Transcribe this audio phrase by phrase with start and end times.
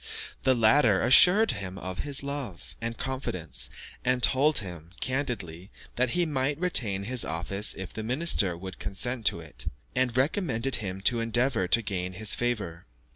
[0.41, 3.69] The latter assured him of his love and confidence,
[4.03, 9.27] and told him, candidly, that he might retain his office if the minister would consent
[9.27, 12.87] to it, and recommended him to endeavour to gain his favour.